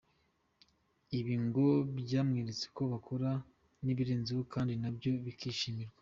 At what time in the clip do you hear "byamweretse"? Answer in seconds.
1.99-2.65